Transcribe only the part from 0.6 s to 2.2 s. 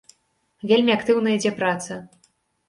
Вельмі актыўна ідзе праца.